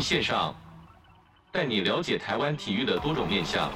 [0.00, 0.54] 线上，
[1.52, 3.70] 带你了解台湾体育的多种面向。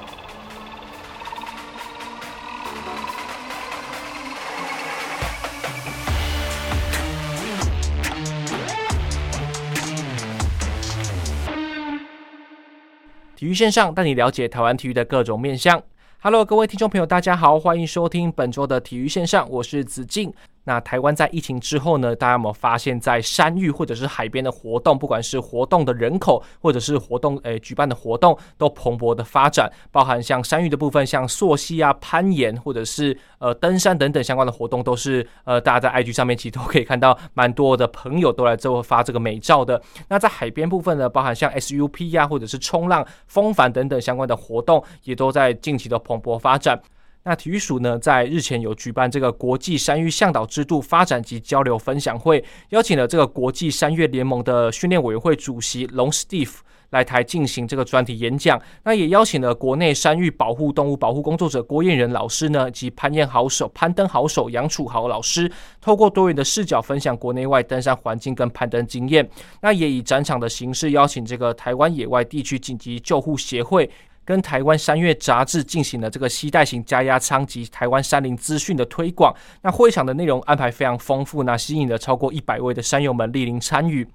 [13.35, 15.83] 体育线上带你了解台湾体育的各种面向。
[16.21, 20.33] Hello，各位听众朋友，大家好，欢迎收听本周的体育线上，我是子敬。
[20.65, 29.71] 那台湾在疫情之后呢，大家有没有发现，在山域或者是海边的活动，不管是活动的人口，或者是活动诶、举办的活动，都蓬勃的发展。
[29.91, 39.81] 包含像山域的部分，像溯溪啊、攀岩，或者是呃登山等等相关的活动，都是呃大家在 IG 上面其实都可以看到，蛮多的朋友都来这发这个美照的。
[40.09, 46.81] 那在海边部分呢，包含像 SUP 呀、啊，或者是冲浪、风帆等等相关的活动，也都在近期的蓬勃发展。
[47.27, 56.57] 那体育署呢，在日前有举办这个国际山域向导制度发展及交流分享会，邀请了这个国际山岳联盟的训练委员会主席龙 Steve
[56.91, 58.61] 来台进行这个专题演讲。
[58.83, 65.51] 那也邀请了国内山域保护动物保护工作者郭彦仁老师呢，及攀岩好手、攀登好手杨楚豪老师，
[65.81, 69.27] 透过多元的视角分享国内外登山环境跟攀登经验。
[69.61, 73.89] 那也以展场的形式邀请这个台湾野外地区紧急救护协会。
[74.25, 79.33] 跟台湾山月杂志进行了这个西带型加压舱及台湾山林资讯的推广。
[79.61, 84.05] 那会场的内容安排非常丰富，那吸引了超过一百位的山友们莅临参与。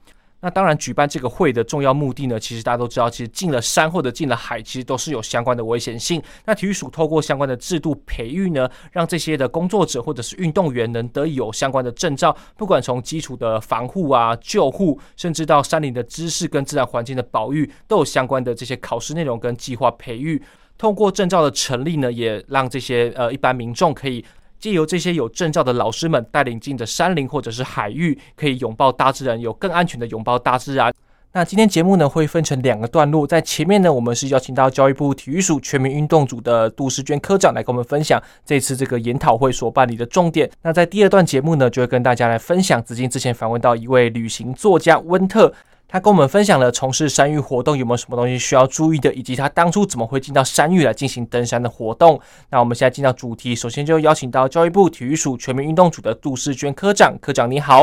[0.43, 6.23] 那当然，举办这个会的重要目的呢，其实大家都知道，其实进了山或者进了海，其实都是有相关的危险性。
[6.47, 20.43] 那体育署透过相关的制度培育呢，让这些的工作者或者是运动员能得以有相关的证照，不管从基础的防护啊、救护，甚至到山林的知识跟自然环境的保育，都有相关的这些考试内容跟计划培育。
[20.79, 24.25] 透过证照的成立呢，也让这些呃一般民众可以。
[24.61, 30.93] 借由这些有证照的老师们带领进的山林或者是海域，可以拥抱大自然，有更安全的拥抱大自然。
[31.33, 40.51] 那今天节目呢，会分成两个段落，在前面呢，我们是邀请到教育部体育署全民运动组的杜世娟科长来跟我们分享这次这个研讨会所办理的重点。
[40.63, 45.55] 那在第二段节目呢，就会跟大家来分享子敬之前访问到一位旅行作家温特。
[45.93, 52.21] 他跟我们分享了从事山域活动有没有什么东西需要注意的，以及他当初怎么会进到山域来进行登山的活动。
[52.49, 57.19] 那我们现在进到主题，首先就邀请到教育部体育署全民运动组的杜世娟科长。
[57.21, 57.83] 科长你好，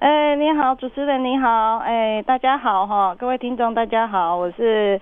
[0.00, 5.00] 哎，你好，主持人你好，哎，大家好哈，各位听众大家好，我是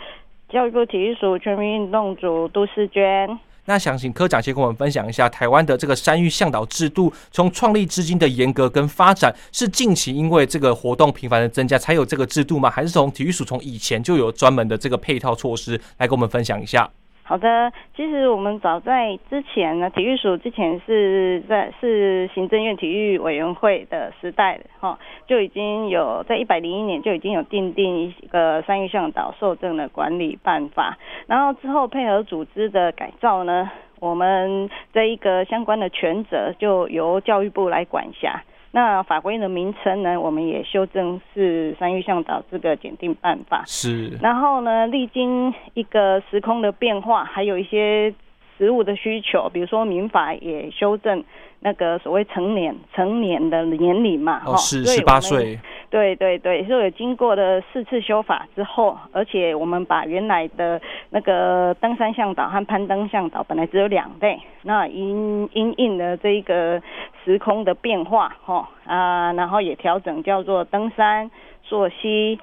[0.48, 3.40] 教育部体育署全民运动组杜世娟。
[3.70, 12.68] 那想请科长先跟我们分享一下台湾的这个山域向导制度，从创立至今的严格跟发展，是近期因为这个活动频繁的增加才有这个制度吗？
[12.68, 16.90] 还是从体育署从以前就有专门的这个配套措施来跟我们分享一下？
[17.30, 24.98] 好的，其实我们早在之前呢，体育署之前是在是行政院体育委员会的时代哈，
[25.28, 30.98] 就已经有在一百零一年就已经有订定一个三育向导受证的管理办法，
[31.28, 33.70] 然后之后配合组织的改造呢，
[34.00, 38.42] 我们这一个相关的权责就由教育部来管辖。
[38.72, 43.64] 那法规的名称呢，我们也修正是山域向导这个检定办法。
[43.66, 44.16] 是。
[44.22, 48.14] 然后呢，历经一个时空的变化，还有一些
[48.56, 51.24] 实物的需求，比如说民法也修正
[51.58, 54.42] 那个所谓成年成年的年龄嘛。
[54.46, 55.58] 哦，是十八岁。
[55.90, 60.80] 对对对，所以有经过了四次修法之后，而且我们把原来的
[61.10, 66.80] 那个登山向导和攀登向导本来只有两类，那因因应了这一个
[67.24, 71.30] 时空的变化，哈啊，然后也调整叫做登山、
[71.62, 72.38] 溯溪、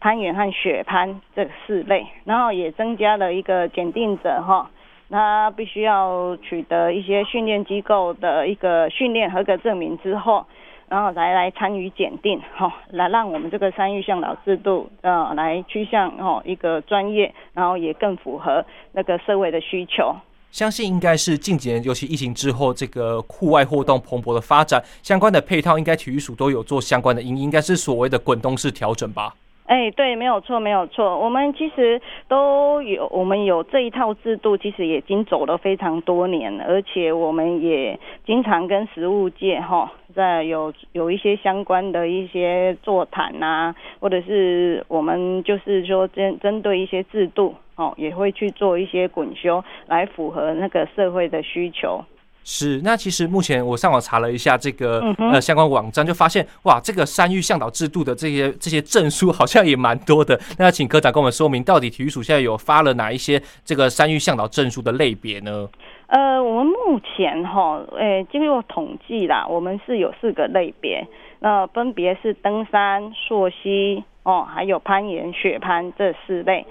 [0.00, 4.70] 攀岩和雪攀这四类，然后也增加了一个检定者，哈，
[5.10, 10.46] 他必须要取得一些训练机构的一个训练合格证明之后。
[10.88, 20.14] 然后来来参与检定，哈，来让我们这个山域向导制度，呃，来趋向哦一个专业，然后也更符合那个社会的需求。
[20.52, 29.34] 相信应该是近几年，尤其疫情之后，这个户外活动蓬勃的发展，相关的配套，应该体育署都有做相关的应，应该是所谓的滚动式调整吧。
[29.72, 31.18] 哎，对，没有错，没有错。
[31.18, 31.98] 我们其实
[32.28, 52.04] 都有，我们有这一套制度，其实已经走了非常多年，而且我们也经常跟实务界哈，在有有一些相关的一些座谈呐，或者是我们就是说针针对一些制度哦，也会去做一些滚修，来符合那个社会的需求。
[52.44, 60.38] 是，那其实目前我上网查了一下这个、嗯、呃相关网站，就发现哇，这个山域向导制度的这些这些证书好像也蛮多的。
[60.58, 65.68] 那要请科长跟我们说明，到底体育署现在有发了哪一些这个山域向导证书的类别呢？
[66.08, 71.06] 呃，我们目前哈，诶、欸，经过统计啦，我们是有四个类别，
[71.40, 76.66] 那分别是登山、溯溪哦，还有攀岩、雪攀这四类，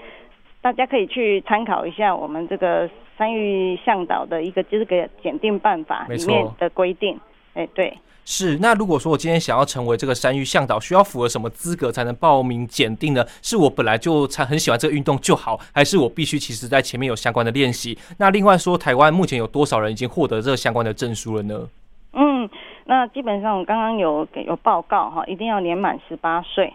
[0.62, 2.88] 大家可以去参考一下我们这个
[3.18, 7.18] 山域向导的一个资格检定办法里面的规定。
[7.54, 7.98] 哎，对。
[8.24, 13.26] 是，那如果说我今天想要成为这个山域向导，需要符合什么资格才能报名检定呢？
[13.42, 17.98] 是我本来就才很喜欢这个运动就好，还是我必须其实在前面有相关的练习？
[18.18, 21.68] 那另外说，台湾目前有多少人已经获得这个相关的证书了呢？
[22.12, 22.48] 嗯，
[22.84, 26.72] 那基本上我刚刚有给有报告哈，一定要年满十八岁，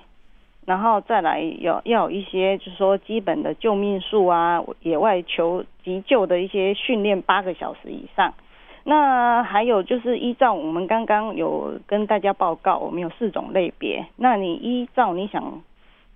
[0.68, 8.34] 然后再来有要有一些就是说基本的救命术啊，野外求急救的一些训练八个小时以上。
[8.84, 14.06] 那还有就是依照我们刚刚有跟大家报告，我们有四种类别。
[14.18, 15.62] 那你依照你想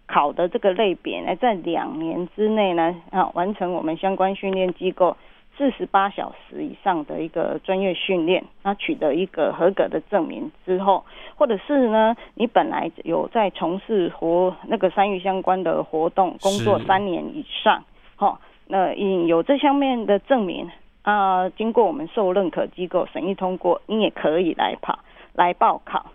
[0.06, 5.16] 考的这个类别呢，在两年之内呢，啊，完成我们相关训练机构
[5.62, 11.06] 四十八小时以上的一个专业训练，那取得一个合格的证明之后，
[11.36, 17.84] 或者是呢，你本来有在从事活那个山域相关的活动工作三年以上，
[18.16, 20.68] 好，那应有这方面的证明。
[21.04, 24.98] 啊，经过我们受认可机构审议通过，你也可以来跑
[25.34, 26.08] 来报考。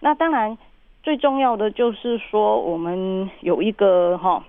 [0.00, 0.56] 那当然，
[1.02, 4.42] 最重要的就是说，我们有一个哈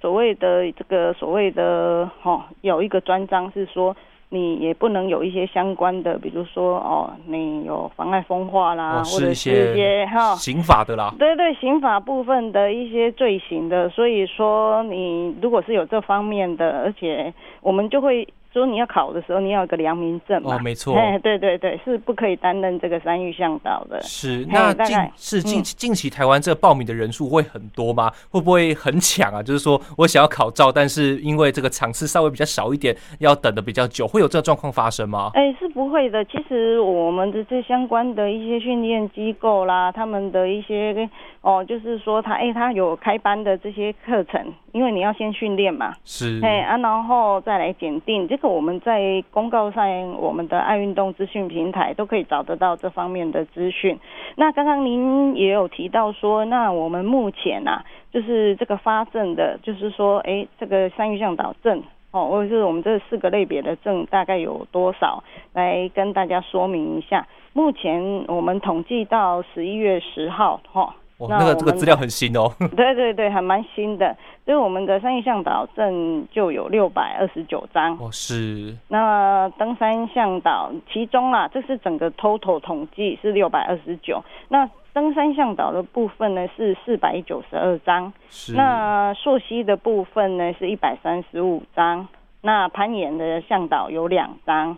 [0.00, 3.94] 所谓的这个所谓的哈有一个专章是说，
[4.30, 13.88] 你也不能有一些相关的，比如说哦，你有妨碍风化啦，或者是一些哈刑法的啦，对对，刑法部分的一些罪行的。
[13.90, 18.26] 所以说，你如果是有这方面的，而且我们就会。
[18.52, 20.56] 说你要考的时候，你要有个良民证嘛？
[20.56, 20.96] 哦，没错。
[20.96, 24.00] 哎，对对对，是不可以担任这个山域向导的。
[24.02, 28.10] 是，那近是近近期台湾这个报名的人数会很多吗？
[28.30, 29.42] 会不会很抢啊？
[29.42, 35.30] 就是说我想要考照，但是因为这个场次稍微比较少一点，要等的比较久，会有这个状况发生吗？
[35.34, 36.24] 哎，是不会的。
[36.24, 41.08] 其实我们的这相关的一些训练机构啦，他们的一些
[41.42, 45.94] 哦，就是说他哎，他有开班的这些课程，因为你要先训练嘛。
[46.04, 46.38] 是。
[46.42, 53.98] 哎啊，然后再来检定这个我们在公告上，我们的爱运动资讯平台都可以找得到这方面的资讯。
[54.36, 57.82] 那刚刚您也有提到说，那我们目前啊，
[58.12, 65.24] 就是这个发证的，就是说，哎，这个山域向导证哦，或者是我们这四个类别的证大概有多少？
[65.54, 67.26] 来跟大家说明一下。
[67.54, 70.82] 目前我们统计到十一月十号，哈。
[70.82, 70.92] 哦、
[71.28, 74.16] 那个这个资料很新哦， 对对对，还蛮新的。
[74.44, 78.76] 所以我们的山域向导证就有六百二十九张哦，是。
[78.88, 84.20] 那登山向导其中啦，这是整个 total 统计是六百二十九。
[84.48, 88.54] 那登山向导的部分呢是四百九十二张，是。
[88.54, 92.08] 那溯溪的部分呢是一百三十五张，
[92.40, 94.76] 那攀岩的向导有两张。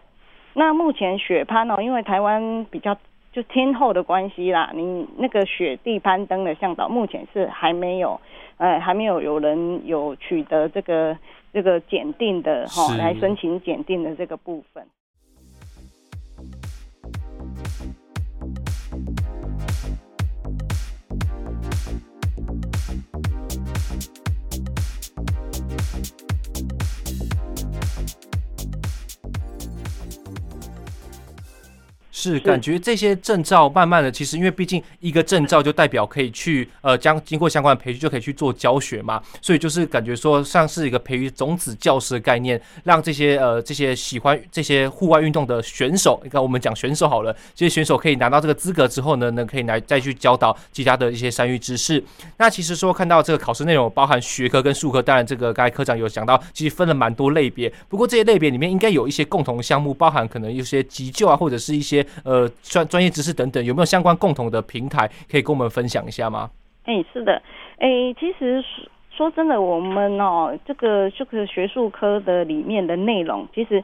[0.54, 2.96] 那目前雪攀哦，因为台湾比较。
[3.32, 8.20] 就天候的关系啦，你那个雪地攀登的向导目前是还没有，
[8.58, 11.16] 呃，还没有有人有取得这个
[11.52, 14.86] 这个检定的哈，来申请检定的这个部分。
[32.22, 52.00] 是感觉这些证照慢慢的，其实因为毕竟一个证照就代表可以去呃将经过相关的培训就可以去做教学嘛，所以就是感觉说像是一个培育种子教师的概念，让这些呃这些喜欢这些户外运动的选手，你看我们讲选手好了，这些选手可以拿到这个资格之后呢，能可以来再去教导其他的一些山域知识。
[52.38, 62.06] 那其实说看到这个考试内容包含学科跟术科，当然这个刚才科长有讲到，其实分了蛮多类别，不过这些类别里面应该有一些共同项目，包含可能有些急救啊或者是一些。
[62.24, 66.50] 呃，专专业知识等等，有没有相关共同的平台可以跟我们分享一下吗？
[66.84, 67.40] 哎、欸，是的，
[67.78, 68.64] 哎、欸，其实
[69.16, 73.82] 说真的，我们哦，这个这个学术科的里面的内容，其实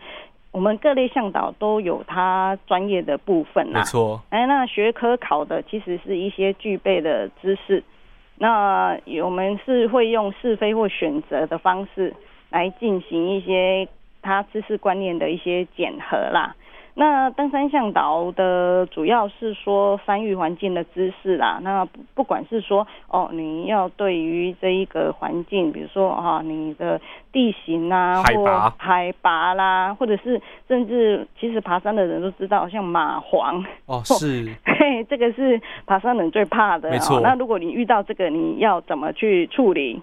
[0.50, 3.78] 我们各类向导都有它专业的部分呐。
[3.78, 4.20] 没错。
[4.30, 7.84] 哎，那学科考的其实是一些具备的知识，
[8.38, 12.12] 那我们是会用是非或选择的方式
[12.50, 13.86] 来进行一些
[14.22, 16.56] 他知识观念的一些检核啦。
[17.00, 21.60] 那登山向导的主要是说山域环境的知识啦。
[21.62, 27.00] 那不不管是说哦，你要对于这一个环境，比如说哈、哦，你的
[27.30, 36.90] 地形啊，海拔、海拔啦，或者是甚至其实爬山的人都知道，像蚂蝗哦， 是，嘿，这个是爬山人最怕的。
[36.90, 37.20] 没错。
[37.20, 40.02] 那如果你遇到这个，你要怎么去处理？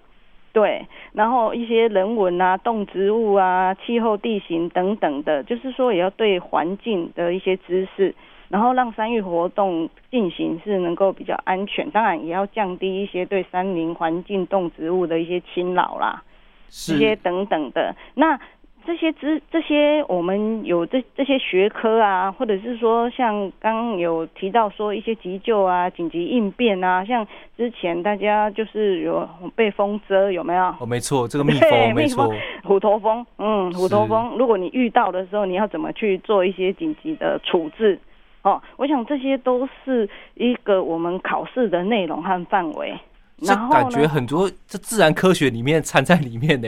[0.55, 8.15] 对，然后一些人文啊、动植物啊、气候地形等等的，就是说也要对环境的一些知识，
[8.47, 16.23] 然后让山域活动进行是能够比较安全，当然也要降低一些对山林环境、动植物的一些侵扰啦，
[16.69, 18.39] 这些等等的那。
[18.85, 27.25] 这些知这些我们有这这些学科啊，或者是说像刚刚有提到说一些急救啊、紧急应变啊，像
[27.57, 30.63] 之前大家就是有被风蛰有没有？
[30.79, 32.31] 哦，没错，这个 蜜蜂，没错，
[32.63, 37.99] 虎头蜂，嗯，虎头蜂，如果你遇到的时候，你要怎么去做一些紧急的处置？
[38.43, 42.93] 哦，我想这些都是一个我们考试的内容和范围。
[43.37, 46.67] 然后感觉很多这自然科学里面掺在里面呢。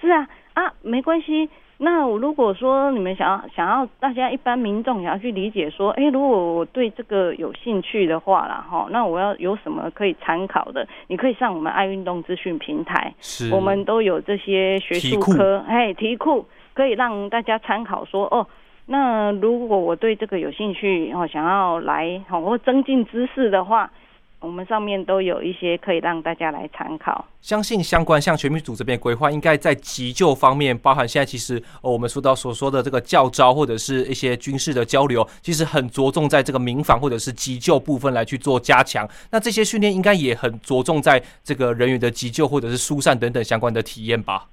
[0.00, 0.28] 是啊。
[0.56, 1.50] 啊，没关系。
[1.76, 10.88] 那我如果说你们想要想要大家一般民众想要去理解说，哎，如果我对这个有兴趣的话啦，哈，那我要有什么可以参考的？
[11.08, 18.46] 你可以上我们爱运动资讯平台，是，我们都有这些学术科，哎，题库可以让大家参考说，哦，
[18.86, 23.90] 那如果我对这个有兴趣，哦，想要来，好，或增进知识的话。
[24.38, 27.24] 我们上面都有一些可以让大家来参考。
[27.40, 39.08] 相信相关像全民组这边规划，应该在急救方面，包含现在其实哦，我们说到所说的这个教招或者是一些军事的交流，其实很着重在这个民防或者是急救部分来去做加强。
[39.30, 44.48] 那这些训练应该也很着重在这个人员的急救或者是疏散等等相关的体验吧？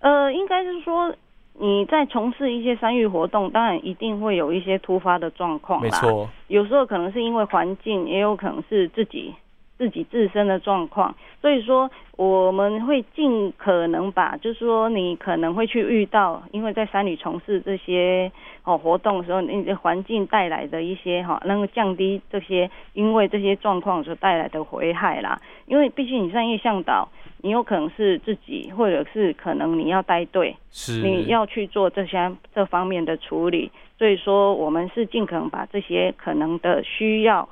[0.00, 1.14] 呃，应该是说。
[1.60, 5.84] 你在从事一些山域活动，当然一定会有一些突发的状况啦。
[5.84, 9.34] 没错，有时候可能是因为环境，也有可能是自己
[9.78, 11.14] 自己自身的状况。
[11.40, 18.30] 所以说，我们会尽可能把，就是说你可能会去遇到，因为在山里从事这些
[18.64, 25.40] 哦活动的时候，你的环境带来的一些哈，能够降低这些因为这些状况所带来的危害啦。
[25.66, 27.08] 因为毕竟你商业向导。
[27.40, 37.48] 你有可能是自己，或者是可能你要带队，是你要去做这些这方面的处理，所以说我们是尽可能把这些可能的需要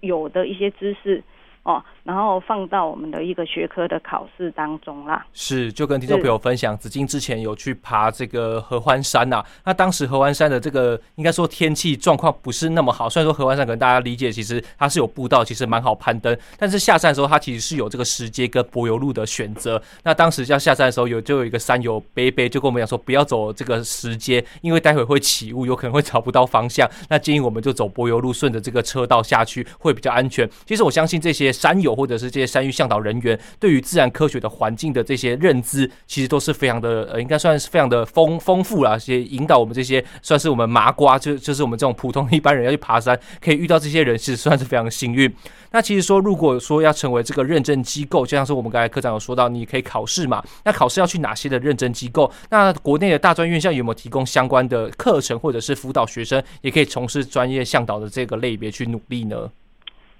[0.00, 1.22] 有的一些知识。
[1.64, 5.24] 哦，然后放到我们的一个学科的考试当中啦。
[5.32, 16.36] 是，就跟听众朋友分享，子晋之前有去爬这个合欢山呐、那当时合欢山的这个应该说天气状况不是那么好，虽然说合欢山可能大家理解，其实它是有步道，其实蛮好攀登。
[16.58, 19.80] 但是下山的时候，它其实是有这个石阶跟柏油路的选择。
[20.02, 26.86] 那当时要下山的时候，有就有一个山友背背就跟我们讲说，不要走这个石阶，因为待会会起雾，有可能会找不到方向。
[27.08, 30.48] 那建议我们就走柏油路，顺着这个车道下去会比较安全。
[30.66, 38.98] 其实我相信这些山友或者是这些山域向导人员对于自然科学的环境的这些认知，其实都是非常的呃，应该算是非常的丰丰富啦。
[38.98, 45.32] 些引导我们这些算是我们麻瓜，就就是我们这种普通一般人要去爬山，可以遇到这些人，其实算是非常幸运。
[45.70, 50.42] 那其实说，如果说要成为这个认证机构，就像是我们刚才科长有说到，你可以考试嘛。
[50.64, 52.30] 那考试要去哪些的认证机构？
[52.48, 59.50] 那国内的大专院校有没有提供相关的课程，或者是辅导学生也可以从事专业向导的这个类别去努力呢？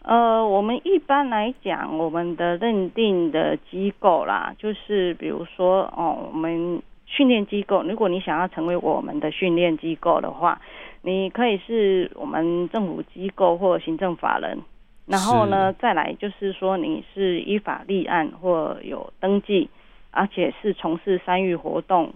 [0.04, 10.60] 呃，我们一般来讲，我们的认定的机构啦，就是比如说哦，我们训练机构，如果你想要成为我们的训练机构的话，
[11.00, 14.58] 你可以是我们政府机构或行政法人，
[15.06, 19.70] 然后呢，再来就是说你是依法立案或有登记，
[20.10, 22.12] 而且是从事山域活动，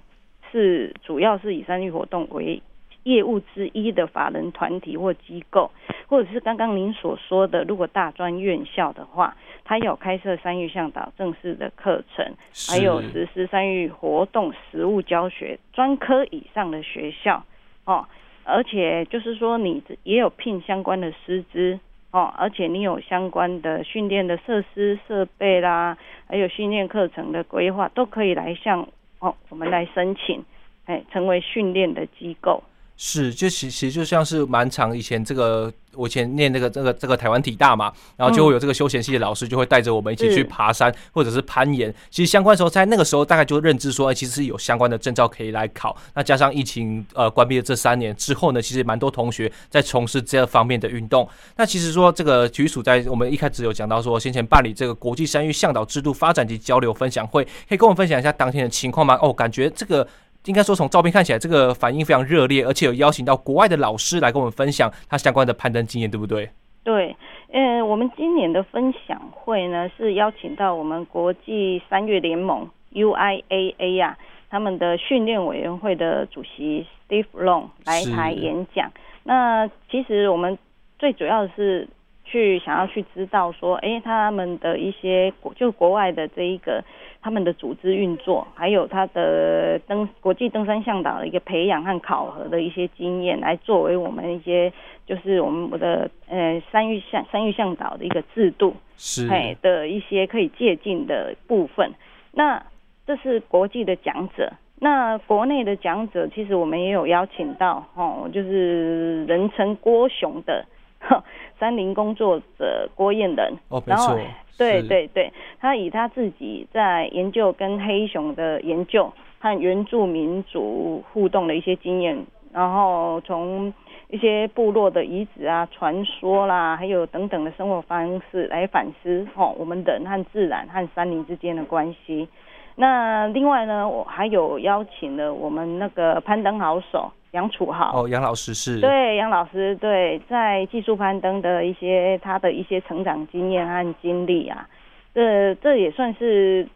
[0.53, 2.63] 是主要是以山域活动为
[3.05, 5.71] 业务之一的法人团体或机构，
[6.07, 12.35] 或者是刚刚您所说的，如果大专院校的话，它有开设三育向导正式的课程，
[12.69, 17.45] 还有实施三育活动实务教学专科以上的学校
[17.85, 18.07] 哦，
[18.45, 21.79] 而且就是说你也有聘相关的师资
[22.11, 28.89] 哦，而且你有相关的训练的设施设备啦，还有训练课程的规划，都可以来向
[29.19, 30.45] 哦我们来申请，
[30.87, 32.63] 哎，成为训练的机构。
[33.01, 41.95] 是，就其其实就像是蛮长以前这个，我以前念那个这个这个台湾体大嘛，然后就会有这个休闲系的老师就会带着我们一起去爬山或者是攀岩。
[42.11, 45.97] 其实相关时候在那个时候大概就认知说，哎，其实是有相关的证照可以来考。
[46.13, 51.29] 那加上疫情呃关闭了这三年之后呢，其实蛮多同学在从事这方面的运动。
[51.57, 59.17] 那其实说这个体育署在我们一开始有讲到说，先前办理这个国际山域向导制度发展及交流分享会，可以跟我们分享一下当天的情况吗？
[59.23, 60.05] 哦，感觉这个。
[60.49, 66.49] 应该说，从照片看起来，这个反应非常热烈，而且有邀请到国外的老师来跟我们分享他相关的攀登经验，对不对？
[66.83, 67.15] 对，
[67.53, 78.91] 呃，我们今年的分享会呢，是邀请到我们国际三月联盟 UIAA 呀、啊，他们的训练委员会的主席 Steve Long 来台演讲。
[79.25, 80.57] 那其实我们
[80.99, 81.87] 最主要的是
[82.31, 86.85] 去想要去知道说，哎、欸，他们的一些国就国外的这一个
[87.23, 94.71] 他们的组织运作，还有他的登国际登山向导的一个培养和考核的一些经验，来作为我们一些
[95.07, 101.93] 就是我们我的呃山域向山域向导的一个制度，是哎的一些可以借鉴的部分。
[102.33, 102.63] 那
[103.07, 110.67] 这是国际的讲者，那国内的讲者其实我们也有邀请到哦，就是人称郭雄的。
[111.59, 114.17] 山林工作者郭彦仁，哦，然后
[114.57, 123.73] 对对对，他以他自己在研究跟黑熊的研究和原住民族互动的一些经验，然后从
[124.09, 132.29] 一些部落的遗址啊、传说啦，还有等等的生活方式来反思哦，我们人和自然和山林之间的关系。
[132.77, 137.11] 那另外呢，我还有邀请了我们那个攀登好手。
[137.39, 138.03] 杨楚豪。
[138.03, 138.81] 哦，杨老师是。
[138.81, 144.67] 对杨老师对，在技术攀登的一些他的一些成长经验和经历啊，
[145.15, 146.67] 这这也算是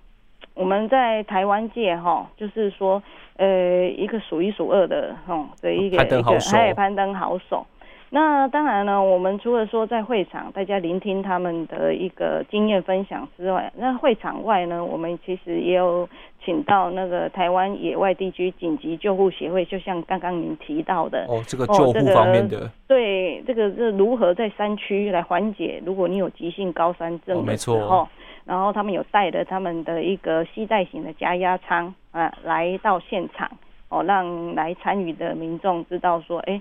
[0.55, 3.03] 我们在台湾界哈，就是说
[3.37, 7.67] 呃一个数一数二的哈的一个攀登好手，还有攀登好手。
[8.15, 16.07] 那当然呢，我们除了说在会场大家聆听他们的一个经验分享之外，那会场外呢，我们其实也有
[16.45, 28.09] 请到那个台湾野外地区紧急救护协会，就像刚刚您提到的哦，这个救护方面的，对，这个是如何在山区来缓解，如果你有急性高山症的时候，哦、
[28.45, 33.51] 然后他们有带着他们的一个携带型的加压舱啊，来到现场
[33.89, 36.61] 哦，让来参与的民众知道说，哎。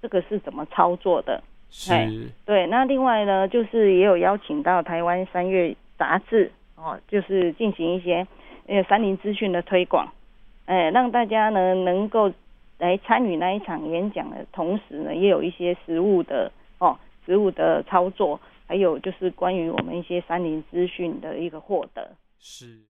[0.00, 1.42] 这个是怎么操作的？
[1.70, 1.92] 是，
[2.46, 2.66] 对。
[2.66, 8.26] 那另外呢，就是也有邀请到台湾三月杂志哦，就是进行一些
[8.66, 10.12] 呃山林资讯的推广，
[10.66, 12.32] 哎，让大家呢能够
[12.78, 22.12] 来参与那一场演讲的同时呢，也有一些实物的哦，实物的操作，还有就是关于我们一些山林资讯的一个获得。
[22.38, 22.87] 是。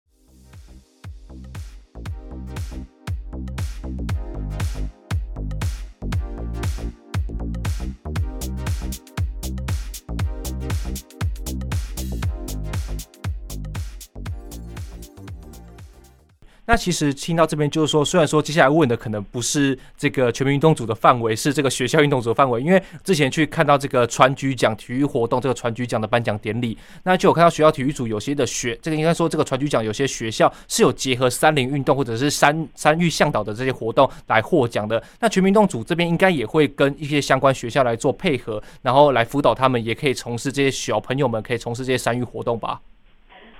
[16.72, 35.04] 那其实听到这边就是说，虽然说接下来问的可能不是这个全民运动组的范围，是这个学校运动组的范围，因为之前去看到这个传局奖体育活动，这个传局奖的颁奖典礼，那就有看到学校体育组有些的学，这个应该说这个传局奖有些学校是有结合三林运动或者是山山域向导的这些活动来获奖的。
[35.20, 42.80] 那全民运动组这边应该也会跟一些相关学校来做配合，然后来辅导他们，也可以从事这些小朋友们可以从事这些山域活动吧。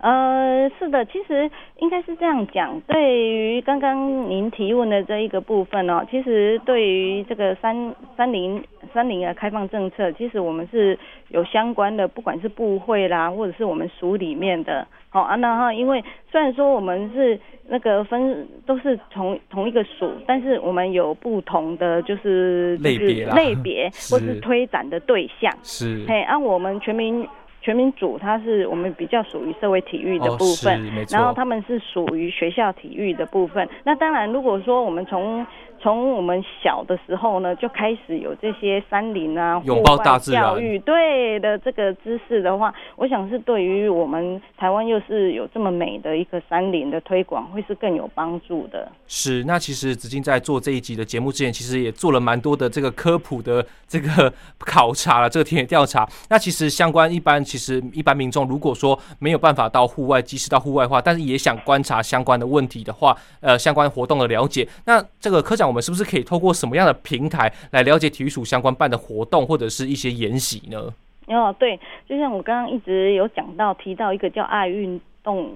[0.02, 2.82] 呃，是的，其实应该是这样讲。
[2.88, 10.98] 对于刚刚您提问的这一个部分哦，其实对于这个三三零三零的开放政策，其实我们是
[11.30, 27.28] 有相关的，不管是部会啦，或者是我们署里面的，好啊，那哈，因为虽然说我们是那个分都是同同一个署，但是我们有不同的就是类别类别 或是推展的对象是，嘿，按、啊、我们全民。
[27.62, 33.70] 全民组，它是我们比较属于社会体育的部分，哦、然后他们是属于学校体育的部分。
[33.84, 35.46] 那当然，如果说我们从
[35.82, 48.88] 从我们小的时候呢，就开始有这些山林啊、拥抱大自然教育对的这个知识的话，我想是对于我们台湾又是有这么美的一个山林的推广，会是更有帮助的。
[49.08, 56.08] 是，那其实子敬在做这一集的节目之前，其实也做了蛮多的这个科普的这个考察了，这个田野调查。
[56.30, 65.71] 那其实相关一般，其实一般民众如果说没有办法到户外，即使到户外的话，但是也想观察相关的问题的话，呃，相关活动的了解，那这个科长。
[65.72, 70.94] 我们是不是可以透过什么样的平台来了解体育署相关办的活动或者是一些研习呢？
[71.28, 71.80] 哦，对，
[72.10, 75.54] 就像我刚刚一直有讲到提到一个叫爱运动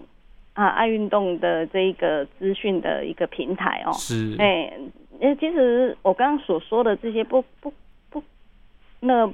[0.54, 3.92] 啊，爱运动的这一个资讯的一个平台哦。
[3.92, 4.38] 是。
[4.40, 4.72] 哎，
[5.20, 7.74] 哎，其实我刚刚所说的这些不不
[8.10, 8.24] 不，
[9.02, 9.30] 那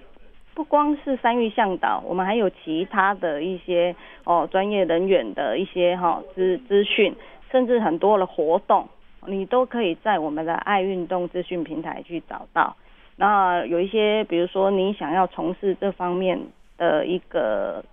[0.56, 7.16] 不光是三育向导，我们还有其他的一些哦专业人员的一些哈资资讯，
[7.52, 8.90] 甚至很多的活动。
[9.28, 12.76] 你都可以在我们的爱运动资讯平台去找到。
[13.18, 16.40] 那有一些，比如说你想要从事这方面
[16.78, 17.84] 的一个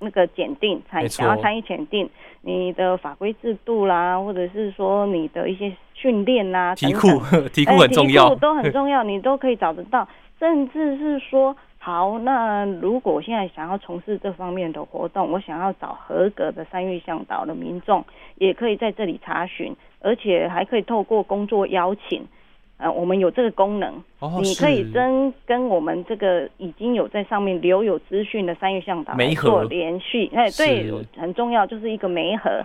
[0.00, 2.08] 那个检定，才想要参与检定，
[2.42, 7.08] 你的法规制度啦，或者是说你的一些训练啦，题库
[7.52, 10.08] 题库很重要，题库都很重要，你都可以找得到。
[10.40, 11.56] 甚至是说，
[11.88, 19.74] 好，那如果我现在想要从事这方面的活动，我想要找合格的山域向导的民众，也可以在这里查询。
[20.00, 22.22] 而且还可以透过工作邀请，
[22.76, 32.64] 呃，我们有这个功能，哦、你可以跟跟我们这个已经有在上面留有资讯的山域向导做联系，哎，对，很重要，就是一个媒合，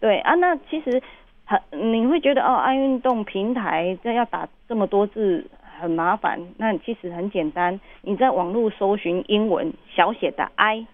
[0.00, 1.00] 对啊，那其实
[1.44, 5.46] 很你会觉得哦，爱运动平台这要打这么多字
[5.78, 10.86] 很麻烦，那其实很简单，你在网络搜寻英文小写的 I，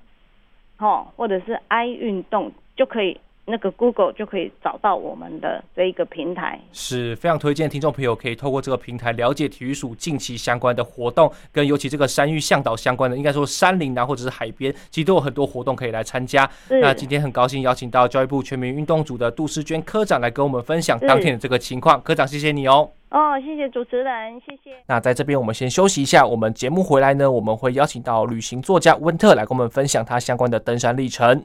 [0.78, 3.20] 哦，或者是 i 运动就可以。
[3.50, 16.48] 那个 Google 就可以找到我们的这一个平台，是非常推荐听众朋友可以透过这个平台了解体育署近期相关的活动，跟尤其这个山域向导相关的，应该说山林啊或者是海边，其实都有很多活动可以来参加。
[16.68, 22.00] 那今天很高兴邀请到教育部全民运动组的杜诗娟科长来跟我们分享当天的这个情况。
[22.02, 22.90] 科长，谢谢你哦。
[23.10, 24.70] 哦，谢谢主持人，谢谢。
[24.86, 31.44] 那在这边我们先休息一下，我们节目回来呢，我们会邀请到旅行作家温特来跟我们分享他相关的登山历程。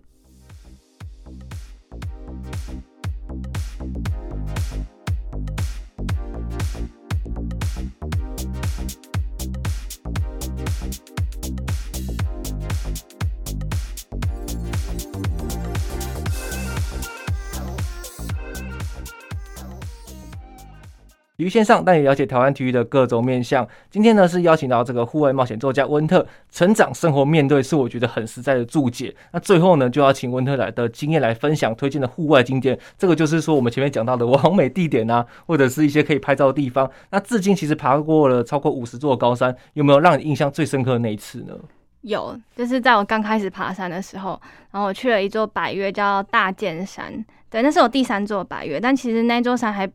[21.37, 23.67] 于线上带你了解台湾体育的各种面向。
[23.91, 29.13] 今天呢是邀请到这个户外冒险作家温特，成长、生活、面对是我觉得很实在的注解。
[29.33, 32.79] 那最后呢就要请温特来的经验来分享推荐的户外景点。
[32.97, 36.89] 这个就是说我们前面讲到的网美地点啊，或者是一些可以拍照的地方。
[37.09, 41.53] 那至今其实爬过了超过五十座高山，有没有让你印象最深刻的那一次呢？
[42.01, 44.39] 有，就是在我刚开始爬山的时候，
[44.71, 47.13] 然后我去了一座百岳叫大剑山，
[47.49, 49.85] 对，那是我第三座百岳，但其实那座山还。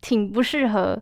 [0.00, 1.00] 挺不适合，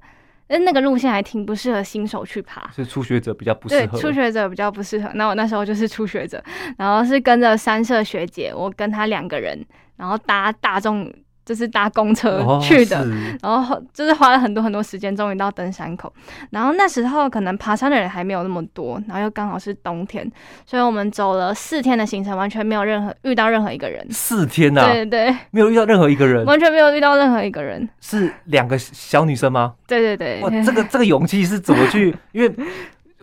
[0.48, 3.86] 那个路线还挺不适合新手去爬，是初学者比较不适合。
[3.86, 5.10] 对，初学者比较不适合。
[5.14, 6.42] 那我那时候就是初学者，
[6.78, 9.64] 然后是跟着三社学姐，我跟她两个人，
[9.96, 11.12] 然后搭大众。
[11.44, 13.00] 就是搭公车去的，
[13.42, 16.12] 哦、然后就是花了很多很多时间，终于到登山口。
[16.50, 20.30] 然后那时候可能爬山的人还没有那么多，然后又刚好是冬天，
[20.64, 24.06] 所以我们走了四天的行程，完全没有任何遇到任何一个人。
[24.10, 24.92] 四天呐、啊？
[24.92, 27.86] 对对，没有遇到任何一个人，完全没有遇到任何一个人。
[28.00, 29.74] 是两个小女生吗？
[29.86, 30.40] 对对对。
[30.40, 32.16] 哇，这个这个勇气是怎么去？
[32.32, 32.54] 因为。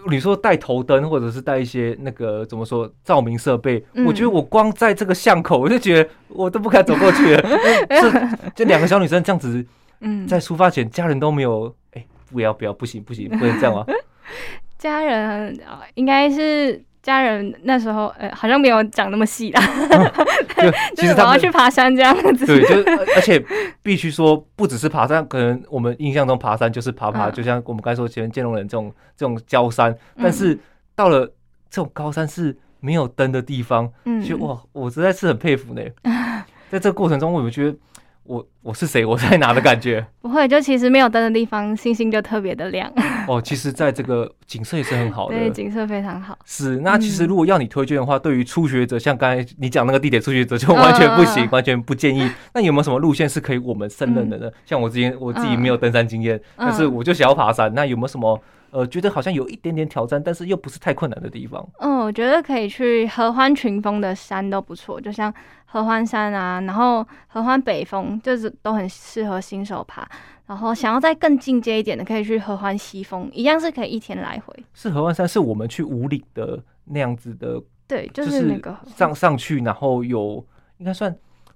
[0.09, 3.83] 你说带头灯，或者是带一些那个怎么说照明设备？
[3.93, 7.49] 嗯，我觉得我光在这个巷口，我就觉得我都不敢走过去了。
[8.55, 9.65] 这两个小女生这样子，
[9.99, 13.85] 嗯，在出发前家人都没有，哎，不要不要，不行不行，不能这样啊！
[14.77, 15.59] 家人
[15.95, 16.83] 应该是。
[17.01, 19.61] 家人那时候，呃，好像没有讲那么细啦。
[19.89, 22.45] 嗯、就 其实他们要去爬山这样子。
[22.45, 23.43] 对，就而且
[23.81, 30.57] 必须说，不只是爬山，可能我们印象中爬山就是爬爬，嗯、就像我们刚才说前面建龙人这种这种焦山，但是
[30.95, 31.25] 到了
[31.69, 35.81] 这种高山是没有灯的地方，嗯，就哇，我实在是很佩服呢。
[36.69, 37.77] 在这个过程中，我觉得。
[38.23, 39.03] 我我是谁？
[39.03, 40.05] 我在哪的感觉？
[40.21, 42.91] 不会，就其实没有灯的地方，星星就特别的亮。
[43.27, 46.37] 哦，其实，在这个景色也是很好的，对，景色非常好。
[46.45, 52.29] 是，那其实如果要你推荐的话，嗯、对于初学者，像刚才你讲那个地铁，初学者就完全不行，嗯、完全不建议。
[52.53, 54.47] 那有没有什么路线是可以我们胜任的呢？
[54.47, 58.39] 嗯、像我之前我自己没有登山经验，嗯、但是我就想要爬山，那有没有什么？
[58.71, 61.67] 呃，觉得好像有一点点挑战，但是又不是太困难的地方。
[61.79, 65.33] 嗯，我觉得可以去合欢群峰的山都不错，就像
[65.65, 70.07] 合欢山啊，然后合欢北峰，就是都很适合新手爬。
[70.47, 74.53] 然后想要再更进阶一点的，可以去合欢西峰，一样是可以一天来回。
[74.73, 80.45] 是合欢山，是我们去五岭的那样子的，对，就是那个上上去，然后有
[80.77, 81.13] 应该算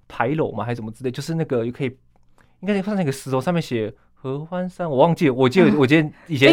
[0.07, 1.09] 牌楼嘛，还是什么之类？
[1.11, 1.87] 就是那个也可以，
[2.59, 3.93] 应该算那个石头上面写。
[4.25, 5.33] 合欢山，我忘记了。
[5.35, 6.51] 我记得，我记得以前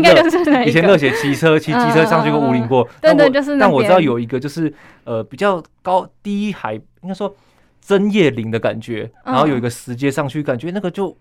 [0.66, 2.86] 以前热血骑车骑机车上去过武岭过。
[3.00, 3.58] 对对，就是。
[3.58, 4.70] 但我知道有一个，就是
[5.04, 7.34] 呃比较高低海，应该说
[7.80, 9.10] 针叶林的感觉。
[9.24, 11.16] 然后有一个石阶上去，感觉那个就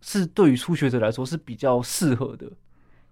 [0.00, 2.44] 是对于初学者来说是比较适合的。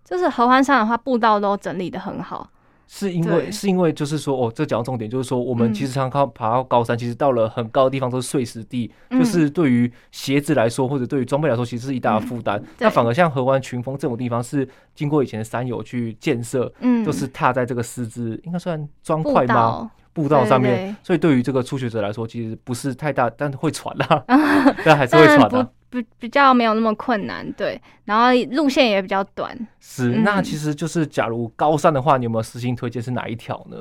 [0.05, 2.51] 就是合欢山的话，步道都整理的很好。
[2.95, 12.63] 是因为是因为就是说哦，这讲到重点就是说，我们其实常常爬到高山，其实到了很高的地方都是碎石地，就是对于鞋子来说或者对于装备来说，其实是一大负担。
[12.79, 19.91] 那反而像河湾群峰这种地方，是经过以前的山友去建设，嗯，就是踏在这个石子应该算砖块吗？
[20.13, 24.25] 步道上面，所以对于这个初学者来说，其实不是太大，但是会喘啦，
[24.85, 25.69] 但还是会喘的。
[25.91, 29.55] 比比较没有那么困难，对，然后路线也比较短。
[29.79, 33.77] 是，那其实就是，假如高山的话，你有没有私心推荐是哪一条呢？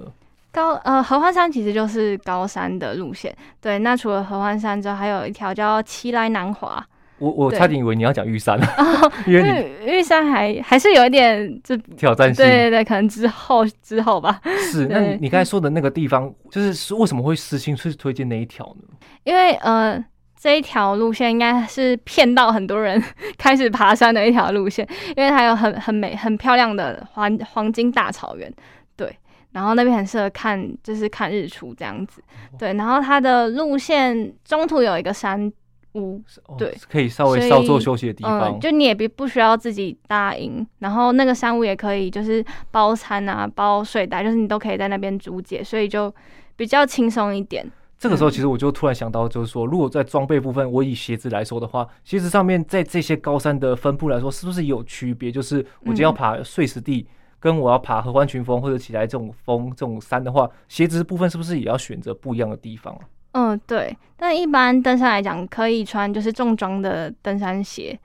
[0.52, 3.80] 高呃，合欢山其实就是高山的路线，对。
[3.80, 6.86] 那除了合欢山之后，还有一条叫七来南华。
[7.22, 12.44] 我我差点以为你要讲玉山了，哦、 因为玉玉山还还是有一点就 挑战性。
[12.44, 14.42] 对对对，可能之后之后吧。
[14.72, 18.98] 是， 那你你刚才说的那个地方，就是为什么会私心去推荐那一条呢？
[19.24, 20.04] 因为呃。
[20.44, 23.00] 这一条路线应该是骗到很多人
[23.38, 24.84] 开始爬山的一条路线，
[25.16, 28.52] 因为它有很很美、很漂亮的黄黄金大草原，
[28.98, 29.16] 对，
[29.52, 32.24] 然后那边很适合看，就是看日出这样子，
[32.58, 35.54] 对，然后它的路线中途有一个山
[35.94, 36.22] 屋，
[36.58, 46.14] 对，哦、可以稍微稍作休息的地方，嗯，就你也不不需要自己搭营，然后那个山屋也可以就是包餐啊、包睡袋，就是你都可以在那边租借，所以就
[46.56, 47.70] 比较轻松一点。
[47.98, 55.32] 这个时候，其实我就突然想到，就是说，如果在装备部分，我以鞋子来说的话，鞋子上面在这些高山的分布来说，是不是有区别？
[55.32, 57.06] 就是我今天要爬碎石地，
[57.40, 62.98] 跟我要爬合欢群峰或者起来这种峰这种山的话，鞋子部分是不是也要选择不一样的地方？
[63.32, 63.98] 嗯，对。
[64.18, 67.98] 但一般登山来讲，可以穿就是重装的登山鞋。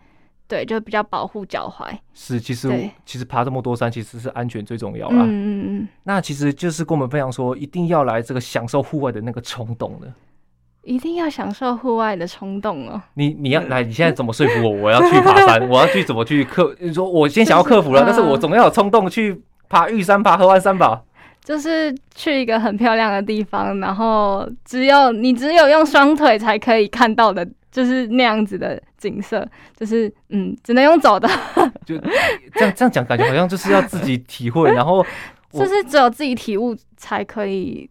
[0.48, 1.92] 对，就比较保护脚踝。
[2.14, 5.16] 是，其实其实爬这么多山，其实是安全最重要啦。
[5.18, 5.88] 嗯嗯嗯。
[6.04, 10.06] 那其实就是跟我们分享说，一定要来这个享受户外的那个冲动的。
[10.82, 13.02] 一定要享受户外的冲动哦。
[13.14, 14.70] 你你要来，你现在怎么说服我？
[14.82, 16.72] 我要去爬山，我要去怎么去克？
[16.78, 21.02] 你说我先想要克服了，就是、但是我总要有冲动去爬玉山、爬合欢山吧。
[21.46, 27.48] 就是去一个很漂亮的地方，然后只有你只有用双腿才可以看到的。
[27.70, 31.28] 就是那样子的景色，就是嗯，只能用走的。
[31.84, 31.98] 就
[32.54, 35.04] 这样这样讲，感觉好像就是要自己体会，然后
[35.52, 37.86] 就是只有自己体悟才可以。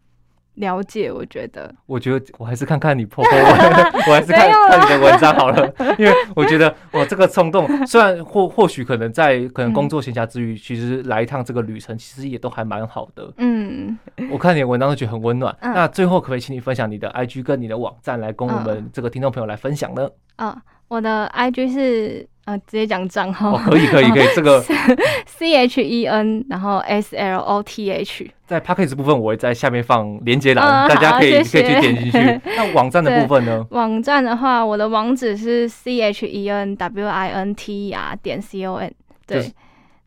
[0.55, 3.35] 了解，我觉得，我觉得我还是看看你 po po
[4.07, 13.31] 我还是看看你的文章好了， 因为我觉得我这个冲动，虽然或或许可能在可能工作闲暇之余，其实来一趟这个旅程，其实也都还蛮好的。
[13.37, 13.97] 嗯，
[14.31, 15.55] 我看你的文章都觉得很温暖。
[15.61, 20.09] 那最后可不可以请你分享你的 IG 跟你的网站，来跟我们这个听众朋友来分享呢？
[20.37, 22.27] 啊，我的 IG 是。
[22.45, 23.55] 呃，直接讲账号。
[23.55, 24.61] 哦，可以可以可以，这个
[25.25, 28.29] C H E N，然后 S L O T H。
[28.45, 32.41] 在 p a c k a g e 部分，我会在下面放连接栏，大家可以可以去点进去。
[32.55, 33.65] 那网站的部分呢？
[33.71, 38.93] 网站的话，我的网址是 C H E N W I N T E R 点 C O N。
[39.25, 39.51] 对，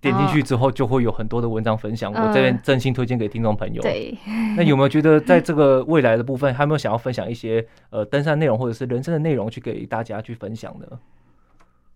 [0.00, 3.82] 点进去之后就会有很多的文章分享，我这边真心推荐给听众朋友。
[3.82, 4.16] 对，
[4.56, 10.86] 那有没有觉得在这个未来的部分，还有没有想要分享一些呃登山内容或者是人生的内容去给大家去分享呢？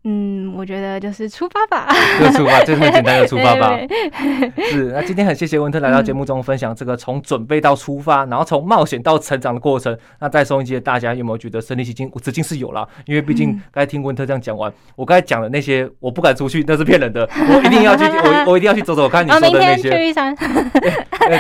[0.04, 1.86] 嗯，我觉得就是出发吧，
[2.18, 3.78] 就出发，就是很简单的出发吧。
[4.68, 9.96] 是，那今天很谢谢温特来到节目中分享这个从准备到出发，然后从冒险到成长的过程。
[10.18, 12.10] 那在收音机的大家有没有觉得身临其境？
[12.12, 17.28] 我至今是有啦，因为毕竟刚才听温特这样讲完，我刚才讲的那些我不敢出去，那是骗人的。
[17.32, 19.82] 我一定要去，我我一定要去走走看你说的那些。
[19.82, 20.36] 明天去玉山。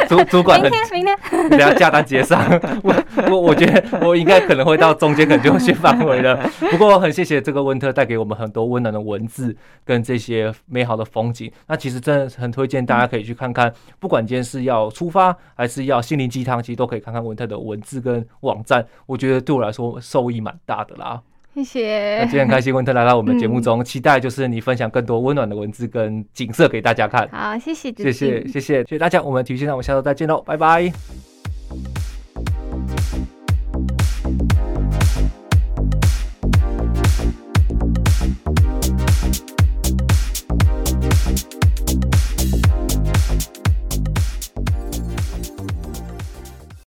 [0.08, 2.40] 主主管的，明天明天，等下下单结上。
[2.84, 2.94] 我
[3.28, 6.48] 我我觉得我应该可能会到中间，可能就会先返回了。
[6.70, 8.51] 不过很谢谢这个温特带给我们很。
[8.52, 13.72] 多温暖的文字跟这些美好的风景，那其实真的很推荐大家可以去看看。
[13.98, 18.86] 不管今天是要出发还是要心灵鸡汤，其实都可以看看文特的文字跟网站。
[19.06, 21.20] 我觉得对我来说受益蛮大的啦。
[21.54, 22.18] 谢谢。
[22.18, 27.28] 那今天很开心温特来到我们节目中，嗯、期待就是你分享更多温暖的文字跟景色给大家看。
[27.28, 29.22] 好，谢谢，谢谢，谢谢，谢谢，谢谢大家。
[29.22, 31.31] 我们体育现场，我们下周再见喽，拜拜。